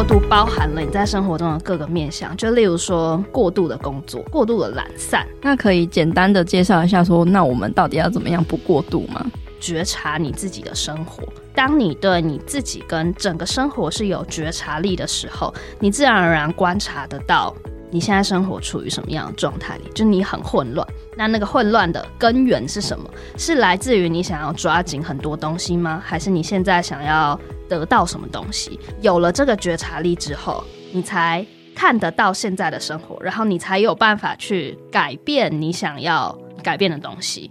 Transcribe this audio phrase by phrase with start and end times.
[0.00, 5.26] 过度包含了你在生活中的各个面向，就例如说过度的工作、过度的懒散。
[5.42, 9.22] 那可以简单的介绍一下说，说那我们到底要怎么样不过度吗？
[9.60, 11.22] 觉察你自己的生活，
[11.54, 17.54] 当你对你自己跟整个生活是有觉察力的时候，你自然而然观察得到
[17.90, 20.86] 你现在生活处于什么样的状态里，就你很混乱。
[21.14, 23.04] 那那个混乱的根源是什么？
[23.36, 26.02] 是来自于你想要抓紧很多东西吗？
[26.02, 27.38] 还是你现在想要
[27.70, 28.78] 得到什么东西？
[29.00, 37.50] 有了这个觉察力之后，你才看得到现在的生活，然后你才有办法去改变你想要改变的东西。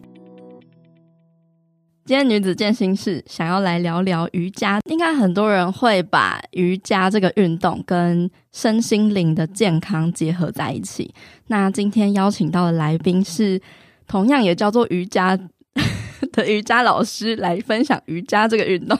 [2.05, 11.13] 今天女子健心室想要来聊聊瑜伽，应该很多人会把瑜伽这个运动跟身心灵的健康结合在一起。
[11.47, 13.61] 那今天邀请到的来宾是
[14.07, 15.37] 同样也叫做瑜伽
[16.33, 18.97] 的瑜伽老师，来分享瑜伽这个运动，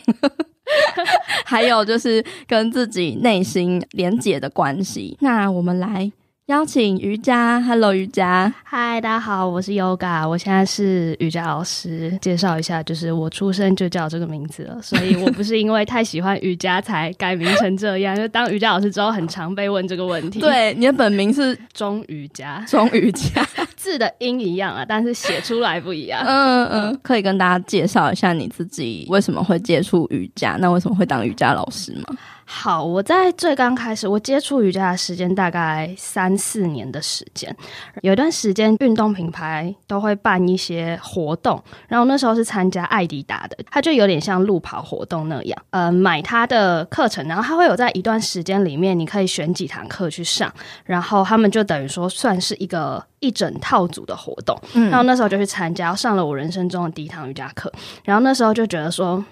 [1.46, 5.18] 还有就是跟自己内心连结的关系。
[5.22, 6.12] 那我们来。
[6.48, 12.18] 邀请瑜伽，Hello 瑜伽，嗨，大家好，我是 Yoga，我现在是瑜伽老师。
[12.20, 18.16] 介绍一下，就是我出生就叫这个名字了，所以我不是因为太喜欢瑜伽才改名成这样。
[18.16, 20.40] 就当瑜伽老师之后，很常被问这个问题。
[20.40, 23.48] 对，你的本名是钟瑜伽， 钟瑜伽，
[23.80, 26.22] 字的音一样啊，但是写出来不一样。
[26.26, 30.58] 嗯嗯，可以跟大家介绍一下你自己为什么会接触瑜伽？
[30.60, 32.18] 那为什么会当瑜伽老师吗？
[32.52, 37.56] 好，我在最刚开始，我接触瑜伽的时间大概三四年的时间。
[38.02, 45.64] 有一段时间，运动品牌都会办一些活动，然后那时候是参加艾迪达的，它就有点像路跑活动那样。
[45.70, 50.52] 呃，买它的课程，然后它会有在一段时间里面，你可以选几堂课去上，
[50.84, 54.60] 然后他们就等于说算是一个一整套组的活动。
[54.74, 57.72] 嗯，然后那时候就去参加，上了我人生中的第一堂瑜伽课，
[58.04, 59.24] 然后那时候就觉得说。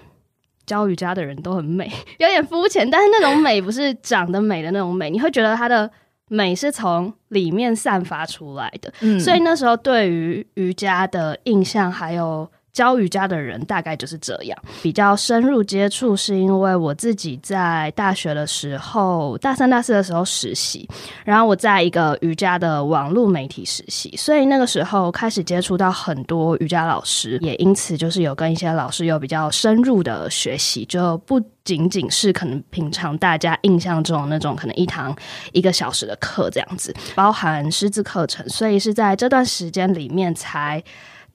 [0.66, 5.90] 教瑜伽的人都很美， 有点肤浅，但是那种美不是长得美的那种美，你会觉得它的
[6.28, 8.92] 美是从里面散发出来的。
[9.00, 12.46] 嗯，所以那时候对于瑜伽的印象还有。
[12.72, 20.88] 教瑜伽的人大概就是这样，比较深入接触，是因为我自己在大学的时候，大三、大四的时候实习，
[21.24, 35.16] 然后我在一个瑜伽的网络媒体实习，所以那个时候开始接触到很多瑜伽老师，也因此就是有跟一些老师有比较深入的学习，就不仅仅是可能平常大家印象中那种可能一堂
[35.52, 40.80] 一个小时的课这样子，包含师资课程，所以是在这段时间里面才。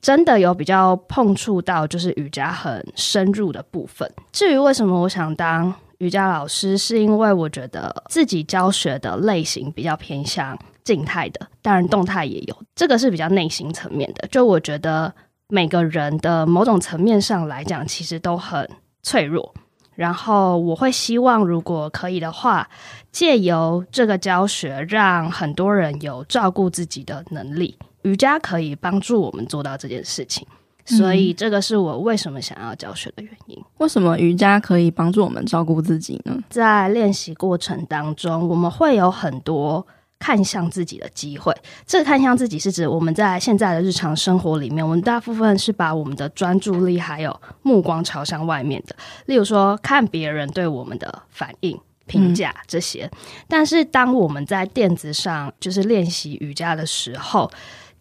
[0.04, 4.08] 真的有比较碰触到，就是瑜伽很深入的部分。
[4.34, 14.28] 至于为什么我想当瑜伽老师，是因为我觉得自己教学的类型比较偏向静态的，当然动态也有，这个是比较内心层面的。
[14.28, 15.14] 就我觉得
[15.48, 18.70] 每个人的某种层面上来讲，其实都很
[19.04, 19.54] 脆弱。
[19.96, 22.68] 然后我会希望，如果可以的话，
[23.14, 27.78] 借由这个教学，让很多人有照顾自己的能力。
[28.04, 30.46] 瑜伽可以帮助我们做到这件事情，
[30.86, 33.58] 所以这个是我为什么想要教学的原因。
[33.58, 36.38] 嗯，为什么瑜伽可以帮助我们照顾自己呢？
[36.50, 39.86] 在练习过程当中，我们会有很多
[40.20, 41.54] 看向自己的机会。
[41.86, 51.80] 这个看向自己是指我们在现在的日常生活里面，我们大部分是把我们的专注力还有目光朝向外面的，例如说看别人对我们的反应。
[52.06, 53.10] 评价这些，
[53.48, 57.50] 但是当我们在垫子上就是练习瑜伽的时候，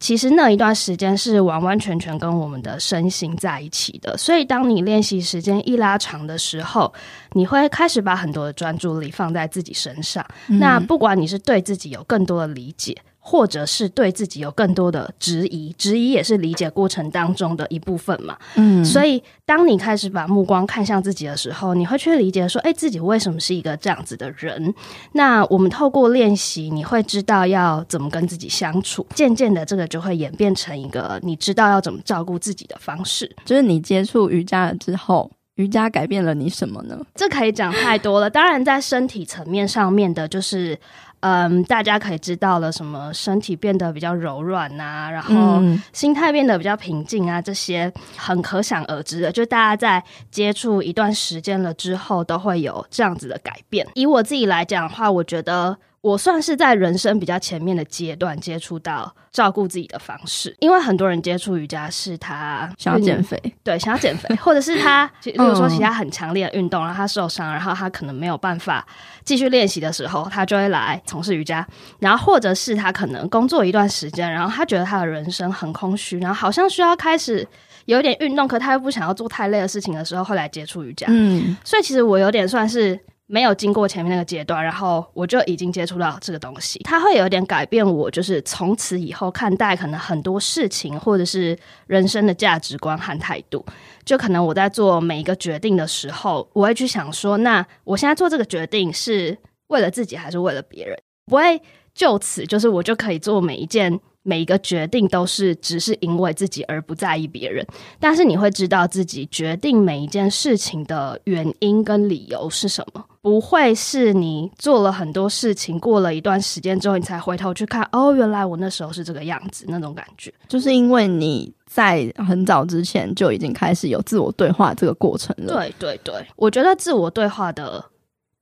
[0.03, 4.17] 其实那一段时间是完完全全跟我们的身心在一起的。
[4.17, 6.93] 所以，当你练习时间一拉长的时候，
[7.31, 10.21] 你会开始把很多的专注力放在自己身上。
[10.49, 10.59] 嗯。
[10.59, 12.93] 那不管你是对自己有更多的理解。
[13.25, 18.37] 或者是对自己有更多的质疑，质疑也是理解过程当中的一部分嘛。
[18.55, 24.75] 嗯，所以当你开始把目光看向自己的时候，你会去理解说，哎，自己为什么是一个这样子的人？
[25.13, 29.07] 那我们透过练习，你会知道要怎么跟自己相处。
[29.15, 33.33] 渐渐的，这个就会演变成一个你知道要怎么照顾自己的方式。
[33.45, 36.99] 就是你接触瑜伽了之后，瑜伽改变了你什么呢？
[37.15, 38.29] 这可以讲太多了。
[38.29, 40.77] 当然，在身体层面上面的，就是。
[41.23, 43.11] 嗯，大家可以知道了什么？
[43.13, 45.61] 身体变得比较柔软啊，然后
[45.93, 49.31] 心态变得比较平静啊，这些很可想而知的。
[49.31, 53.87] 就大家在接触一段时间了之后，都会有这样子的改变。
[53.95, 55.77] 以我自己来讲的话，我觉得。
[56.03, 68.85] 我算是在人生比较前面的阶段接触到照顾自己的方式，因为很多人接触瑜伽是他想要减肥，对，想要减肥，或者是他如 果说其他很强烈的运动，然后他受伤，然后他可能没有办法
[69.23, 71.65] 继续练习的时候，他就会来从事瑜伽。
[71.99, 77.47] 然后或者是他可能工作一段时间，然后他觉得他的人生很空虚，然后好像需要开始
[77.85, 81.07] 有点运动，可他又不想要做太累的事情的时候，会来接触瑜伽。
[81.07, 82.99] 嗯，所以其实我有点算是。
[83.27, 93.65] 没有经过前面那个阶段，然后我就已经接触到这个东西，它会有点改变我，就是从此以后看待可能很多事情或者是人生的价值观和态度。
[94.05, 99.37] 就可能我在做每一个决定的时候，我会去想说，那我现在做这个决定是
[99.67, 100.97] 为了自己还是为了别人？
[101.25, 101.61] 不会
[101.95, 103.99] 就此就是我就可以做每一件。
[104.23, 107.65] 每一个决定都是只是因为自己而不在意别人，
[107.99, 125.53] 但是你会知道自己决定每一件事情的原因跟理由是什么，不会是你做了很多事情，过了一段时间之后，你才回头去看，哦，原来我那时候是这个样子，那种感觉，就是因为你在很早之前就已经开始有自我对话这个过程了。
[125.53, 127.83] 对对对，我觉得自我对话的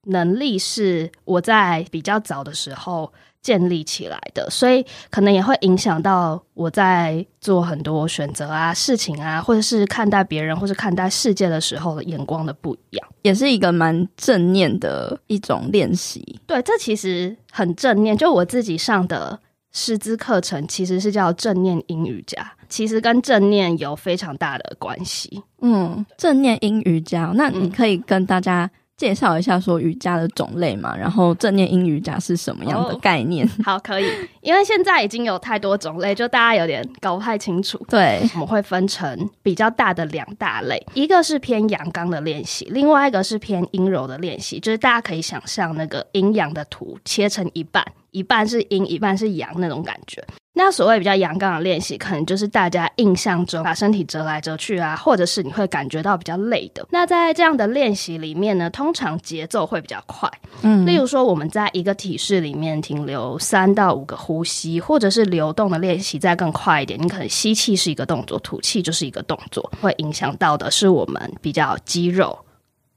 [0.03, 3.11] 能力是我在比较早的时候。
[3.41, 16.39] 建立起来的，所以可能也会影响到我在做很多选择啊、事情啊，或者是看待别人或者看待世界的时候的眼光的不一样，也是一个蛮正念的一种练习。
[16.45, 18.15] 对，这其实很正念。
[18.15, 19.39] 就我自己上的
[19.71, 25.41] 师资课程，其实是叫正念英语家，其实跟正念有非常大的关系。
[25.61, 28.69] 嗯，正念英语家，那你可以跟大家。
[29.01, 33.43] 介绍一下说瑜伽的种类嘛，然后正念阴瑜伽是什么样的概念？
[33.47, 34.05] 哦， 好，可以，
[34.41, 37.83] 因为现在已经有太多种类，就大家有点搞不太清楚。
[37.89, 44.59] 对，我们会分成比较大的两大类，一个是偏阳刚的练习，另外一个是偏阴柔的练习。
[44.59, 50.23] 就是大家可以想象那个阴阳的图切成一半，一半是阴，一半是阳那种感觉。
[50.53, 56.85] 那所谓比较阳刚的练习，可能就是大家印象中把身体折来折去啊，或者是你会感觉到比较累的。
[56.91, 60.29] 那在这样的练习里面呢，通常节奏会比较快。
[60.61, 72.37] 嗯，例如说我们在一个体式里面停留三到五个呼吸，或者是流动的练习再更快一点，你可能吸气是一个动作，吐气就是一个动作，会影响到的是我们比较肌肉、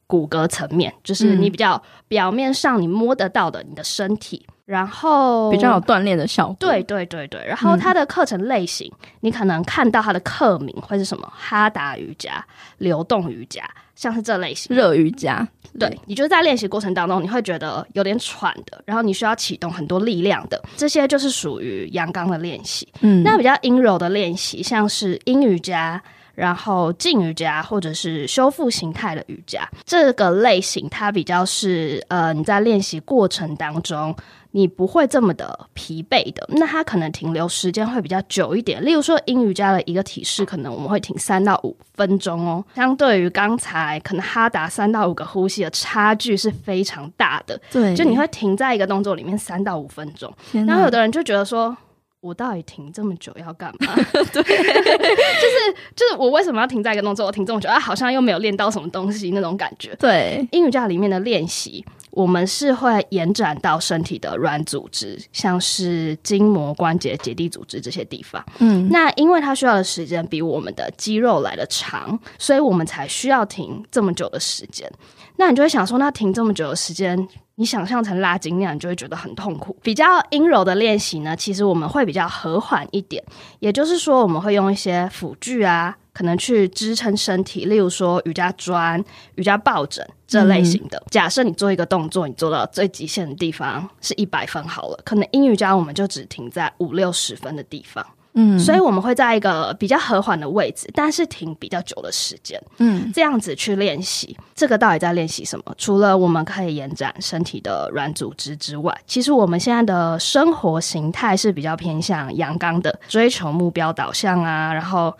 [0.06, 4.44] 骨骼层面，就是你比较表面上你摸得到的你的身体。
[4.66, 6.56] 然后比较有锻炼的效果。
[6.58, 11.30] 对对对对，然后它的课程类型，嗯、你可能看到它的课名会是什么？
[11.36, 12.42] 哈达瑜伽、
[12.78, 13.62] 流动瑜伽，
[13.94, 14.74] 像是这类型。
[14.74, 15.46] 热瑜伽，
[15.78, 22.88] 对，对你就是在练习过程当中，你会觉得有点喘的，然后你需要启动很多力量的，这些就是属于阳刚的练习。
[23.02, 26.02] 嗯，那比较阴柔的练习，像是阴瑜伽。
[26.34, 34.14] 然后静瑜伽或者是修复形态的瑜伽，这个类型它比较是呃你在练习过程当中
[34.50, 38.84] 你不会这么的疲惫的，那它可能停留时间会比较久一点。
[38.84, 47.60] 例如说阴瑜伽的一个体式，可能我们会停三到五分钟哦，相对于刚才可能哈达三到五个呼吸的差距是非常大的。
[47.72, 51.76] 对，就你会停在一个动作里面三到五分钟，然后有的人就觉得说。
[52.24, 53.94] 我到底停这么久要干嘛？
[54.32, 57.26] 对，就是就是我为什么要停在一个动作？
[57.26, 59.94] 我停这么久，啊，好像又没有练到什么东西那种感觉。
[59.96, 68.42] 对，英语教里面的练习，我们是会延展到身体的软组织，像是筋膜、关节、结缔组织这些地方。
[68.58, 74.90] 嗯，那因为它需要的时间比我们的肌肉来的长，所以我们才需要停这么久的时间。
[75.36, 77.28] 那你就会想说，那停这么久的时间？
[77.56, 79.76] 你想象成拉筋那样，你就会觉得很痛苦。
[79.80, 83.22] 比较阴柔的练习呢，其实我们会比较和缓一点，
[83.60, 89.02] 也就是说，我们会用一些辅具啊，可能去支撑身体，例如说瑜伽砖、
[89.36, 91.00] 瑜伽抱枕这类型的。
[91.10, 98.04] 假设你做一个动作，你做到最极限的地方是一百分好了，可能阴瑜伽我们就只停在五六十分的地方。
[98.36, 104.36] 嗯，所以我们会在一个比较和缓的位置，但是停比较久的时间，嗯，这样子去练习。
[104.56, 105.74] 这个到底在练习什么？
[105.78, 114.74] 除了我们可以延展身体的软组织之外，其实我们现在的生活形态是比较偏向阳刚的，追求目标导向啊。
[114.74, 115.16] 然后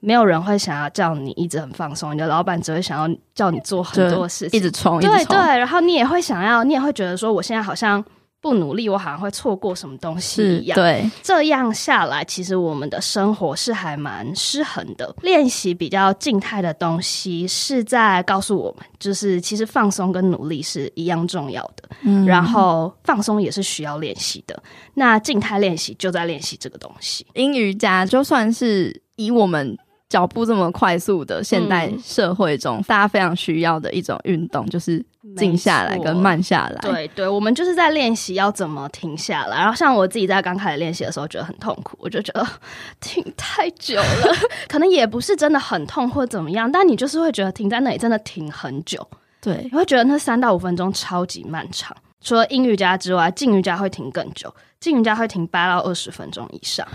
[0.00, 5.36] 没有人会想要叫你一直很放松，你的老板只会想要叫你做很多事情，一直冲，对对。
[5.38, 8.04] 然后你也会想要，你也会觉得说，我现在好像。
[8.40, 10.76] 不努力，我好像会错过什么东西一样。
[10.76, 15.14] 对，这样下来，其实我们的生活是还蛮失衡的。
[15.22, 21.88] 练习比较静态的东西，是在告诉我们，就是其实放松跟努力是一样重要的。
[22.02, 24.62] 嗯，然后放松也是需要练习的。
[24.94, 27.26] 那静态练习就在练习这个东西。
[27.34, 29.76] 英瑜伽就算是以我们。
[30.08, 35.04] 脚步这么快速的现代社会中，嗯、大家非常需要的一种运动，就是
[35.36, 36.80] 静下来跟慢下来。
[36.80, 39.56] 对对，我们就是在练习要怎么停下来。
[39.58, 42.46] 然后像我自己在刚开始练习的时候，觉得很痛苦，我就觉得
[43.00, 44.36] 停太久了，
[44.68, 49.06] 可能也不是真的很痛或怎么样，但你就是会觉得停在那里真的停很久。
[49.40, 51.96] 对，你会觉得那三到五分钟超级漫长。
[52.20, 56.86] 除了阴瑜伽之外，静瑜伽会停更久，静瑜伽会停八到二十分钟以上。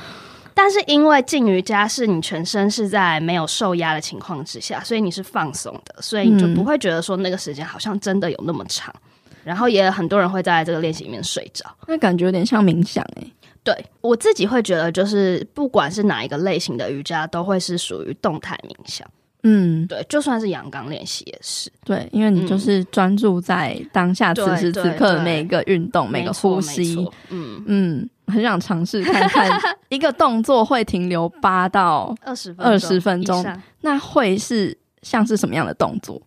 [0.54, 8.94] 但是因为静瑜伽是你全身是在没有受压的情况之下，所以你是放松的，所以你就不会觉得说那个时间好像真的有那么长。
[9.44, 13.34] 然后也很多人会在这个练习里面睡着，那感觉有点像冥想诶、欸。
[13.62, 19.06] 对，我自己会觉得，就是不管是哪一个类型的瑜伽，都会是属于动态冥想。
[19.44, 21.70] 嗯，对，就算是阳刚练习也是。
[21.84, 27.06] 对，因为你就是专注在当下此时此刻的每一个运动、每个呼吸。
[27.30, 33.46] 嗯嗯，很想尝试看看一个动作会停留八到二十二十分钟，
[33.82, 36.22] 那会是像是什么样的动作？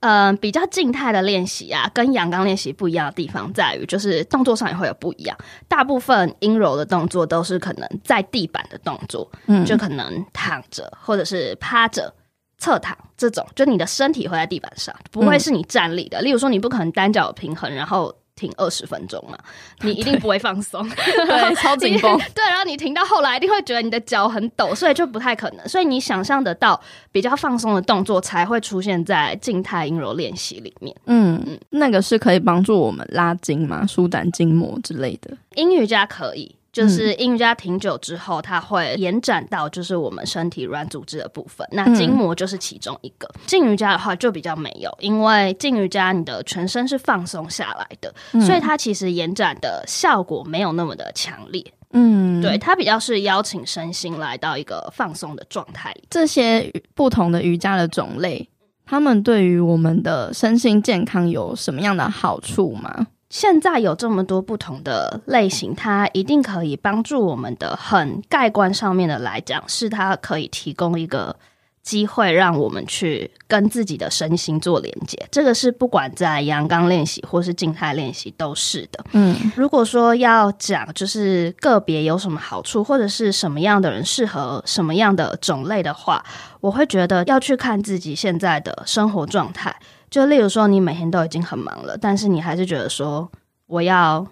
[0.00, 5.36] 嗯、呃，比较静态的练习啊，跟阳刚练习不一样的地方在于，就是动作上也会有不一样。
[5.68, 12.12] 大部分阴柔的动作都是可能在地板的动作，嗯，就可能躺着或者是趴着、
[12.58, 16.20] 侧躺这种，就你的身体会在地板上，不会是你站立的。
[16.20, 18.14] 嗯、例如说，你不可能单脚平衡，然后。
[18.42, 19.38] 停二十分钟嘛，
[19.82, 22.18] 你 一定不会放松，对， 超紧绷。
[22.34, 25.68] 对，然后你停到后来，一定会觉得你的脚很抖，所以就不太可能。
[25.68, 26.80] 所以你想象得到
[27.12, 30.94] 比较放松的动作，才会出现在静态阴柔练习里面。
[31.06, 33.86] 嗯嗯，那个是可以帮助我们拉筋吗？
[33.86, 35.30] 舒展筋膜之类的？
[35.54, 36.54] 阴瑜伽可以。
[36.72, 43.28] 就是阴瑜伽停久之后，它会延展到就是我们身体软组织的部分，那筋膜就是其中一个。
[43.46, 51.62] 静瑜伽的话就比较没有，因为静瑜伽你的全身是放松下来的，所以它其实延展的效果没有那么的强烈。
[51.94, 56.04] 嗯，对，它比较是邀请身心来到一个放松的状态里。
[56.08, 58.48] 这些不同的瑜伽的种类，
[58.86, 63.08] 他们对于我们的身心健康有什么样的好处吗？
[63.32, 67.74] 现在有这么多不同的类型，它一定可以帮助我们的。
[67.76, 71.34] 很概观上面的来讲，是它可以提供一个
[71.82, 75.16] 机会，让我们去跟自己的身心做连接。
[75.30, 79.02] 这个是不管在阳刚练习或是静态练习都是的。
[79.12, 86.22] 嗯，如果说要讲就是个别有什么好处，或者是什么样的人适合什么样的种类的话，
[86.60, 89.74] 我会觉得要去看自己现在的生活状态。
[90.12, 93.26] 就例如说，你每天都已经很忙了，但是你还是觉得说
[93.66, 94.26] 我要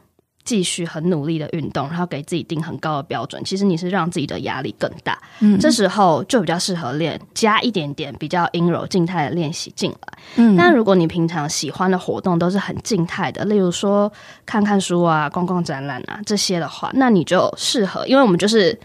[0.45, 3.43] 继续很努力的运动，然后给自己定很高的标准。
[3.43, 5.19] 其实你是让自己的压力更大。
[5.41, 10.19] 嗯，这时候就比较适合练加一点点比较阴柔静态的练习进来。
[10.37, 14.13] 嗯，但如果你平常喜欢的活动都是很静态的，例如说
[14.45, 18.79] 看看书啊、逛逛展览啊这些的话，那你就适合，因为我们就是。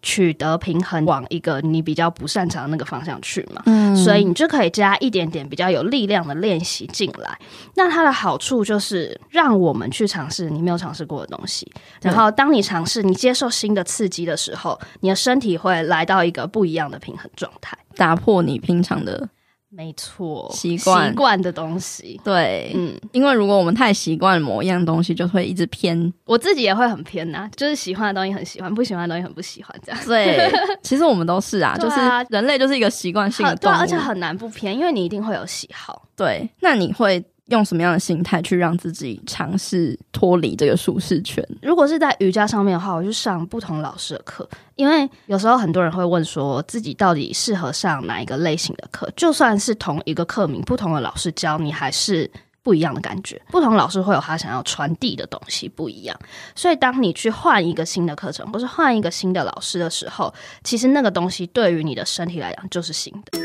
[0.00, 7.38] 取得平衡，往一个你比较不擅长的那个方向去嘛，嗯，所以你就可以加一点点比较有力量的练习进来。
[7.74, 19.28] 那它的好处就是让我们去尝试你没有尝试过的东西，然后当你尝试、你接受新的刺激的时候，你的身体会来到一个不一样的平衡状态，打破你平常的。
[19.70, 26.12] 没错，习惯习惯的东西，对，嗯，因为如果我们太习惯某一样东西，就会一直偏。
[26.24, 30.00] 我自己也会很偏呐、啊，就是喜欢的东西很喜欢，不喜欢的东西很不喜欢，这样。
[30.06, 30.50] 对，
[30.82, 31.96] 其实我们都是啊，啊就是
[32.30, 36.02] 人类就是一个习惯性的动物，对，而且很难不偏，因为你一定会有喜好。
[36.16, 37.22] 对，那你会。
[37.48, 41.42] 用什么样的心态去让自己尝试脱离这个舒适圈？
[41.62, 49.10] 如果是在瑜伽上面的话，我就上不同老师的课，因为有时候很多人会问说自己到底适合上哪一个类型的课。
[49.16, 52.30] 就算是同一个课名，不同的老师教你，还是
[52.62, 53.40] 不一样的感觉。
[53.50, 56.14] 不同老师会有他想要传递的东西不一样，
[56.54, 63.38] 所以当你去换一个新的课程，或是换一个新的老师的时候，其实那个东西对于你的身体来讲就是新的。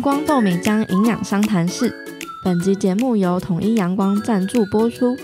[0.00, 1.94] 阳光豆米浆营养商谈室，
[2.42, 5.14] 本集节目由统一阳光赞助播出。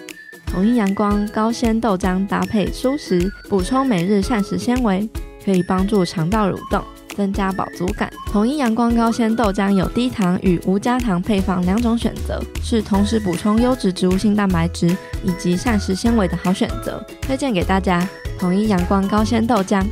[0.44, 5.08] 统一阳光高纤豆浆搭配蔬食，补充每日膳食纤维，
[5.42, 6.84] 可以帮助肠道蠕动，
[7.16, 8.12] 增加饱足感。
[8.30, 18.06] 统一阳光高纤豆浆有低糖与无加糖配方两种选择，是同时补充优质植物性蛋白质以及膳食纤维的好选择，推荐给大家。
[18.38, 19.82] 统一阳光高纤豆浆，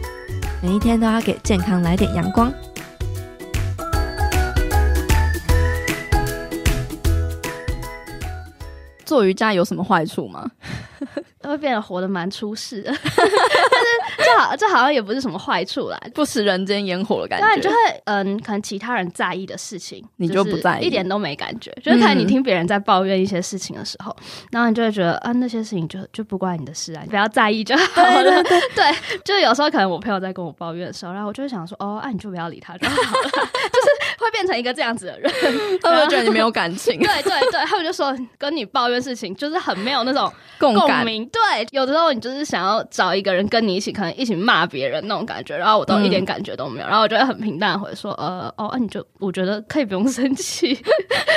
[0.62, 2.52] 每一天都要给健康来点阳光。
[9.04, 10.50] 做瑜伽有什么坏处吗？
[11.40, 17.46] 都会变得活得蛮出世的， 但是这好这好像也不是什么坏处啦，不食人间烟火的感觉。
[17.46, 21.70] 对，就会嗯，可能其他人在意的事情，你就不在意，一点都没感觉。
[21.82, 28.22] 就是看你听别人在抱怨一些事情的时候，嗯、然后你就会觉得啊，那些事情就就不关你的事啊，你不要在意就好了。
[28.22, 35.32] 对，对，对， 对，就是有时候可能我朋友在跟我抱怨的时候，然后我就会想说，哦，啊，你就不要理他就好了，就是会变成一个这样子的人，
[35.82, 36.98] 他们觉得你没有感情。
[36.98, 40.93] 对对对，他们就说跟你抱怨事情就是很没有那种共感。
[41.02, 50.78] 对，有的时候你就是想要找一个人跟你一起，可能一起骂别人那种感觉，然后我都一点感觉都没有，嗯、然后我觉得很平淡，回说呃哦，你就我觉得可以不用生气。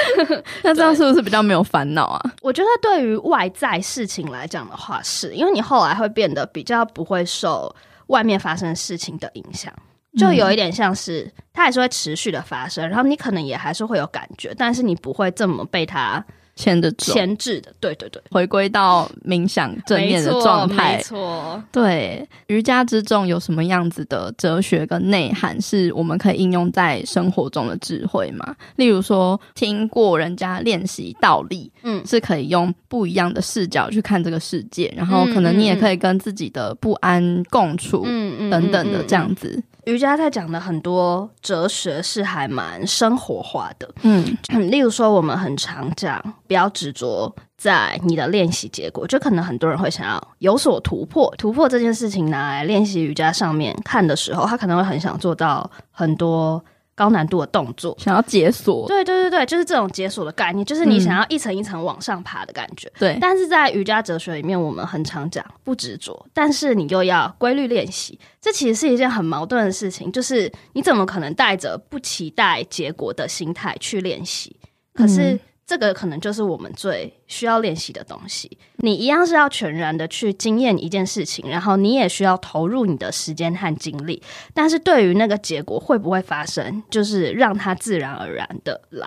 [0.64, 2.32] 那这样是不是比较没有烦恼啊？
[2.44, 7.74] 我觉得对于外在事情来讲的话是，是因为你后来会变得比较不会受
[8.08, 9.74] 外面发生事情的影响。
[10.18, 16.24] 就有一点像是它还是会持续的发生，然后你可能也还是会有感觉，但是你不会这么被它。
[16.58, 21.64] 牵着走，牵制的，对对对，回归到冥想正念的状态，没错。
[21.72, 28.56] 对，瑜伽之中有什么样子的哲学跟内涵，是我们可以应用在生活中的智慧吗？
[28.76, 39.64] 例如说，听过人家练习倒立，嗯，是可以用不一样的视角去看这个世界，然后可能你也可以跟自己的不安共处，嗯嗯，等等的这样子。
[39.88, 44.38] 瑜伽在讲的很多哲学是还蛮生活化的，嗯，
[44.70, 56.62] 例如说我们很常讲，不要执着在你的练习结果，就可能很多人会想要有所突破，突破这件事情拿来练习瑜伽上面看的时候，他可能会很想做到很多。
[56.98, 62.92] 高难度的动作，想要解锁，对对对对，就是这种解锁的概念，就是你想要一层一层往上爬的感觉。
[62.98, 70.12] 对、嗯，但是在瑜伽哲学里面，我们很常讲不执着，但是你又要规律练习，这其实是一件很矛盾的事情。
[70.12, 74.56] 就是你怎么可能带着不期待结果的心态去练习？
[74.96, 75.40] 可是。
[75.68, 78.58] 嗯这个可能就是我们最需要练习的东西。
[78.78, 84.24] 你一样是要全然的去经验一件事情，然后你也需要投入你的时间和精力。
[84.54, 89.06] 但是对于那个结果会不会发生，就是让它自然而然的来。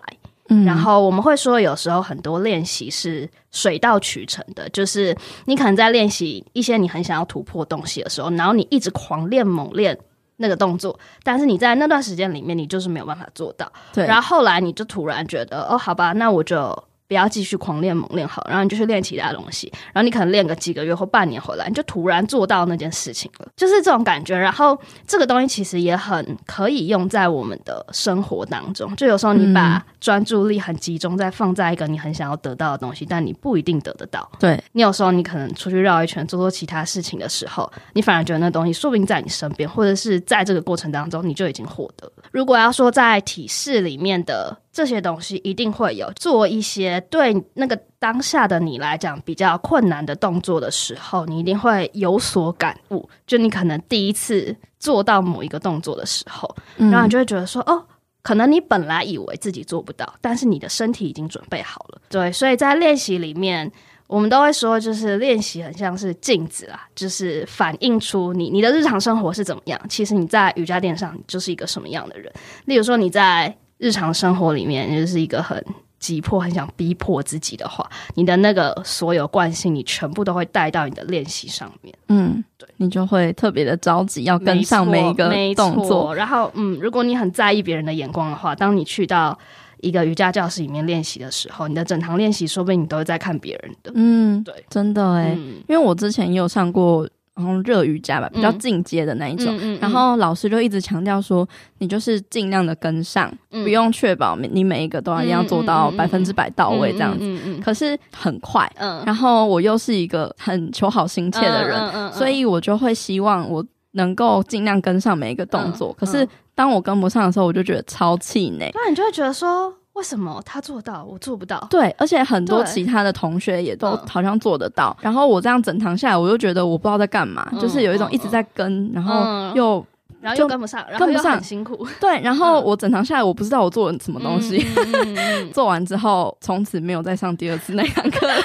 [0.50, 9.98] 嗯，然后我们会说，有时候很多练习是水到渠成的，就是你可能在练习一些你很想要突破东西的时候，然后你一直狂练猛练。
[10.40, 13.70] 那个动作，但是你在那段时间里面，你就是没有办法做到。
[13.92, 16.89] 对，然后后来你就突然觉得，哦，好吧，那我就。
[17.10, 24.38] 不要继续狂练猛练好，然后你就去练其他东西，然后你可能练个几个月或半年回来，你就突然做到那件事情了，就是这种感觉。
[24.38, 34.30] 然后这个东西其实也很可以用在我们的生活当中，就有时候你把专注力很集中在放在一个你很想要得到的东西，但你不一定得得到。
[34.38, 42.22] 对，你有时候你可能出去绕一圈做做其他事情的时候，你反而觉得那东西说不定在你身边，或者是在这个过程当中你就已经获得了。
[42.30, 44.56] 如果要说在体式里面的。
[44.72, 53.08] 这些东西一定会有做一些对那个当下的你来讲比较困难的动作的时候，你一定会有所感悟。
[53.26, 57.84] 就你可能第一次做到某一个动作的时候，然后你就会觉得说：“哦，
[58.22, 63.70] 可能你本来以为自己做不到，但是你的身体已经准备好了。”对，所以在练习里面，
[64.06, 69.80] 我们都会说，就是练习很像是镜子啊，就是反映出你你的日常生活是怎么样。
[69.88, 72.32] 其实你在瑜伽垫上就是一个什么样的人。
[72.66, 73.52] 例如说你在。
[73.80, 75.64] 日常生活里面，就是一个很
[75.98, 81.94] 急迫、很想逼迫自己的话，你的那个所有惯性，你全部都会带到你的练习上面。
[82.08, 86.14] 嗯，对，你就会特别的着急，要跟上每一个动作。
[86.14, 89.38] 然后，嗯，如果你很在意别人的眼光的话，当你去到
[89.80, 93.90] 一个瑜伽教室里面练习的时候，你的整堂练习，说不定你都是在看别人的。
[93.94, 97.08] 嗯，对，真的哎、嗯，因为我之前也有上过。
[97.40, 99.58] 然后热瑜伽吧，比较进阶的那一种。
[99.80, 101.48] 然后老师就一直强调说，
[101.78, 107.24] 你就是尽量的跟上，嗯、不用确保你每一个都要一样做到百分之百到位这样子。
[107.24, 115.88] 嗯嗯嗯嗯、可是很快、嗯，然后我又是一个很求好心切的人、嗯嗯嗯，所以我就会希望我能够尽量跟上每一个动作。
[115.92, 118.70] 嗯、可是当我跟不上的时候，我就觉得超气馁。
[118.74, 119.74] 那你就会觉得说。
[119.94, 121.58] 为什么他做到，我做不到？
[121.68, 124.96] 对，而且很多其他的同学也都好像做得到。
[125.00, 131.86] 然后我这样整堂下来，我又觉得我不知道在干嘛、嗯，就是有一种一直在跟，嗯、然后又、嗯、然后又跟不上，跟不上很辛苦。
[132.00, 134.64] 对，然后我整堂下来，我不知道我做了什么东西。
[134.76, 138.26] 嗯、 做完之后，从此没有再上第二次那堂课。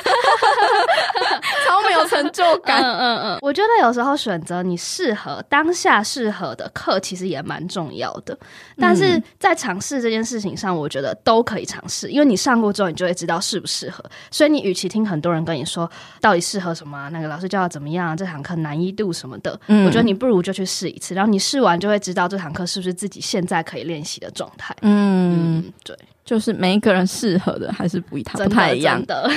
[1.86, 2.82] 超没有成就感。
[2.84, 8.38] 嗯嗯嗯，我觉得有时候选择你适合当下适合的课，其实也蛮重要的。
[8.78, 14.04] 但是在尝试这件事情上，我觉得都可以尝试，因为你上过之后，你就会知道适不适合。
[14.30, 24.76] 所以你与其听很多人跟你说到底适合什么，那个老师教的怎么样，这堂课难易度什么的，我觉得你不如就去试一次，然后你试完就会知道这堂课是不是自己现在可以练习的状态。
[24.82, 29.30] 嗯，对，就是每一个人适合的还是不一样，不太一样的。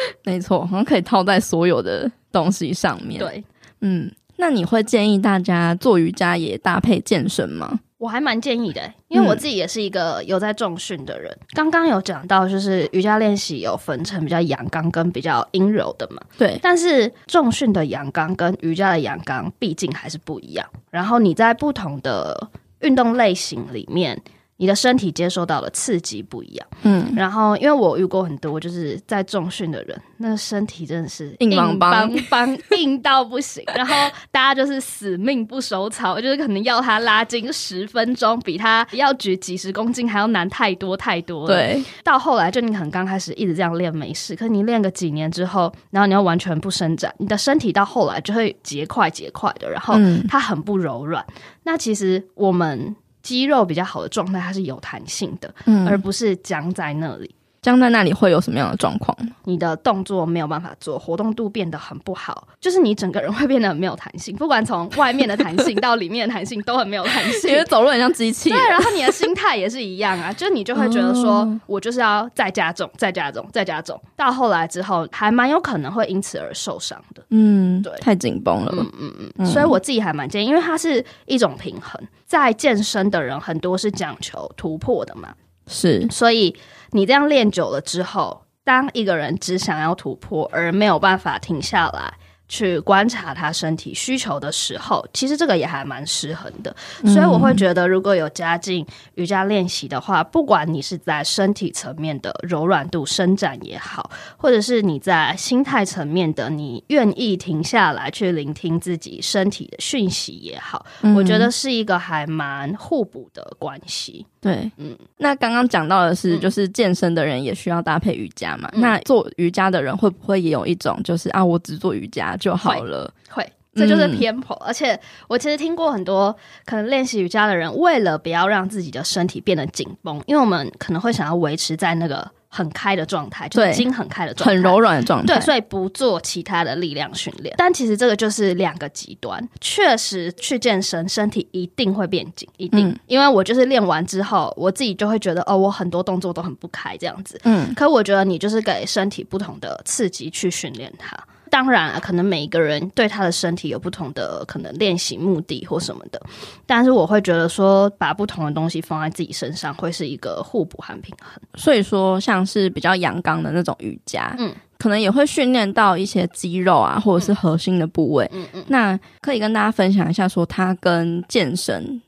[0.24, 3.18] 没错，好像可以套在所有的东西上面。
[3.18, 3.42] 对，
[3.80, 7.80] 嗯，那你会建议大家做瑜伽也搭配健身吗？
[7.98, 11.34] 我还蛮建议的，因为我自己也是一个有在重训的人。
[11.54, 16.20] 刚、嗯、刚有讲到，就是瑜伽练习有分成比较阳刚跟比较阴柔的嘛。
[16.36, 20.68] 对，但是重训的阳刚跟瑜伽的阳刚毕竟还是不一样。
[20.90, 22.48] 然后你在不同的
[22.80, 24.20] 运动类型里面。
[24.58, 33.62] 你的身体接受到的刺激不一样，嗯，然后因为我遇过很多就是在重训的人，那个身体真的是硬邦邦，硬邦邦，硬到不行。
[33.76, 33.94] 然后
[34.30, 41.48] 大家就是死命不收操，就是可能要他拉筋十分钟，比他要举几十公斤还要难太多太多了。
[41.48, 49.96] 对，到后来就你可能刚开始一直这样练没事，可是你练个几年之后，然后你要完全不伸展，你的身体到后来就会结块结块的，然后
[50.28, 51.22] 它很不柔软。
[51.28, 52.96] 嗯、那其实我们。
[53.26, 57.34] 肌肉比较好的状态，它是有弹性的，嗯，而不是僵在那里。
[57.66, 59.16] 僵在那里会有什么样的状况？
[59.42, 64.36] 你的动作没有办法做，活动度变得很不好，就是你整个人会变得很没有弹性。
[64.36, 67.50] 不管从外面的弹性到里面的弹性，都很没有弹性。
[67.66, 68.50] 走路很像机器。
[68.50, 77.22] 对，然后你的心态也是一样啊，就你就会觉得说，哦、我就是要再加重、再加重、再加重，到后来之后，还蛮有可能会因此而受伤的。
[77.30, 78.72] 嗯，对，太紧绷了。
[78.76, 79.46] 嗯嗯嗯。
[79.46, 85.34] 所以我自己还蛮建议，因为它是一种平衡，在健身的人很多是讲求突破的嘛。
[85.68, 86.54] 是，所以
[86.96, 92.10] 你这样练久了之后，当一个人只想要突破而没有办法停下来，
[92.48, 96.74] 去观察他身体需求的时候，其实这个也还蛮失衡的。
[97.04, 114.24] 所以我会觉得，如果有加进瑜伽练习的话，不管你是在身体层面的柔软度伸展也好，或者是你在心态层面的你愿意停下来去聆听自己身体的讯息也好，我觉得是一个还蛮互补的关系。
[114.46, 118.68] 对，嗯，那刚刚讲到的是，就是健身的人也需要搭配瑜伽嘛？
[118.74, 123.12] 嗯、那做瑜伽的人会不会也有一种，就是啊，我只做瑜伽就好了？
[123.28, 124.56] 会，会，这就是偏颇。
[124.56, 132.30] 嗯、而且我其实听过很多可能练习瑜伽的人，为了不要让自己的身体变得紧绷，因为我们可能会想要维持在那个。
[132.48, 135.34] 很开的状态，就是筋很开的状态，很柔软的状态。
[135.34, 137.54] 对，所以不做其他的力量训练。
[137.58, 139.46] 但其实这个就是两个极端。
[139.60, 142.88] 确实去健身，身体一定会变紧，一定。
[142.88, 147.38] 嗯、因为我就是练完之后，我自己就会觉得，哦，我很多动作都很不开这样子。
[147.44, 147.74] 嗯。
[147.74, 151.16] 可我觉得你就是给身体不同的刺激去训练它。
[151.56, 156.20] 当然啊，可能每一个人对他的身体有不同的可能练习目的或什么的，
[156.66, 161.40] 但是我会觉得说，把不同的东西放在自己身上，会是一个互补和平衡。
[161.54, 168.28] 所以说，像是比较阳刚的那种瑜伽，嗯，可能也会训练到一些肌肉啊，或者是核心的部位。
[168.34, 172.02] 嗯嗯，嗯，那可以跟大家分享一下，说它跟健身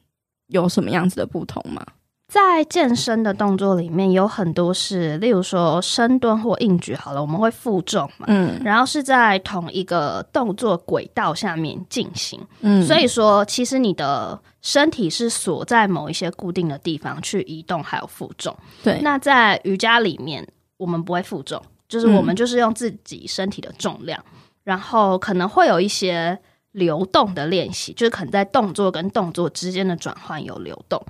[0.48, 1.82] 有什么样子的不同吗？
[2.28, 19.00] 在健身的动作里面，有很多是，例如说深蹲或硬举，好了，我们会负重嘛，嗯，然后是在同一个动作轨道下面进行，嗯，所以说其实你的身体是锁在某一些固定的地方去移动，还有负重，对。
[19.00, 26.38] 那在瑜伽里面，我们不会负重，就是我们就是用自己身体的重量，嗯，然后可能会有一些
[26.72, 31.02] 流动的练习，就是可能在动作跟动作之间的转换有流动。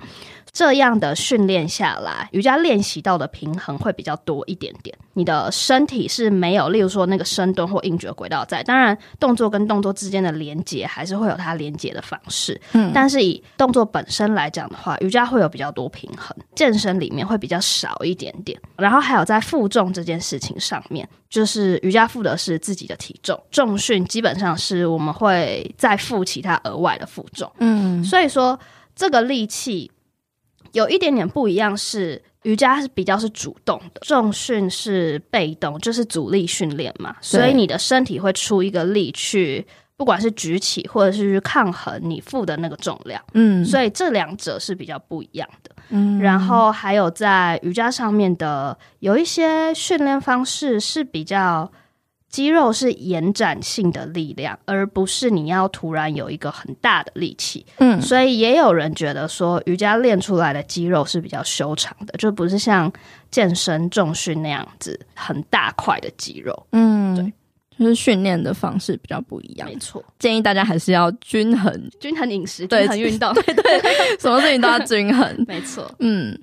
[0.51, 4.97] 这样的训练下来，瑜伽练习到的平衡会比较多一点点。
[5.13, 12.59] 你的身体是没有，例如说那个深蹲或硬举的轨道在，当然动作跟动作之间的连接还是会有它连接的方式。
[12.73, 18.57] 嗯，但是以动作本身来讲的话，瑜伽会有比较多平衡，健身里面会比较少一点点。
[18.77, 27.51] 然后还有在负重这件事情上面，就是瑜伽负的是自己的体重，重训基本上是我们会再负其他额外的负重。
[27.59, 28.57] 嗯，所以说
[28.95, 29.91] 这个力气。
[30.73, 39.65] 有一点点不一样，是瑜伽是比较是主动的，重训是被动，就是阻力训练嘛，所以你的身体会出一个力去，
[39.97, 51.71] 不管是举起或者是去抗衡你负的那个重量，嗯，所以这两者是比较不一样的，嗯，然后还有在瑜伽上面的有一些训练方式是比较。
[52.29, 57.65] 肌肉是延展性的力量，而不是你要突然有一个很大的力气。
[57.79, 62.91] 嗯，所以也有人觉得说，瑜伽练出来的肌肉是比较修长的，就不是像
[63.31, 66.67] 健身重训那样子很大块的肌肉。
[66.71, 67.33] 嗯，对，
[67.79, 69.67] 就是训练的方式比较不一样。
[69.67, 75.35] 没错，建议大家还是要均衡，均衡饮食，均衡运动， 对对，对，什么事情都要均衡。
[75.47, 76.39] 没错，嗯，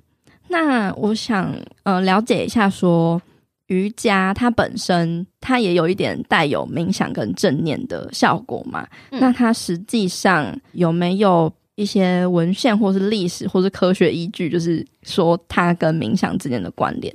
[0.49, 3.23] 那我想呃了解一下说。
[3.69, 8.87] 瑜伽它本身，它也有一点带有冥想跟正念的效果嘛？
[9.11, 17.13] 嗯、那它实际上有没有一些文献，或是历史，或是科学依据，就是说它跟冥想之间的关联？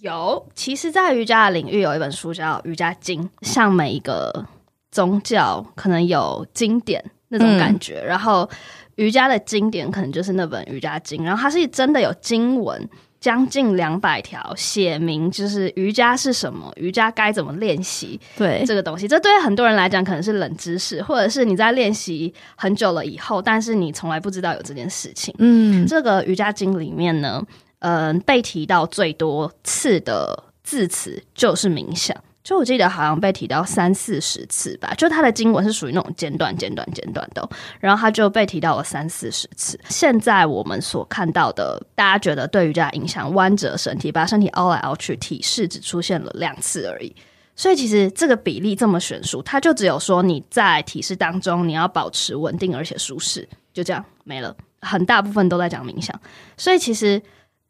[0.00, 4.46] 有，其实，在瑜伽的领域有一本书叫《瑜伽经》，像每一个
[4.90, 8.48] 宗教可能有经典那种感觉，嗯、然后
[8.96, 12.88] 瑜伽的经典可能就是那本《瑜伽经》，然后它是真的有经文。
[13.20, 18.18] 将近两百条，写明就是瑜伽是什么，瑜伽该怎么练习。
[18.36, 25.34] 对这个东西，这对很多人来讲可能是冷知识，或者是你在练习很久了以后，但是你从来不知道有这件事情。
[25.38, 27.44] 嗯，这个瑜伽经里面呢，
[27.80, 32.16] 嗯、呃，被提到最多次的字词就是冥想。
[32.48, 37.46] 就我记得好像被提到三四十次吧，就他的经文是属于那种简短、简短、简短的，
[37.78, 39.78] 然后他就被提到了三四十次。
[39.90, 47.14] 现在我们所看到的，大家觉得对瑜伽影响，弯折身体，把身体凹来凹去，体式只出现了两次而已。
[47.54, 54.56] 所以其实这个比例这么悬殊，他就只有说你在体式当中你要保持稳定而且舒适，就这样没了。
[54.80, 56.18] 很大部分都在讲冥想，
[56.56, 57.20] 所以其实。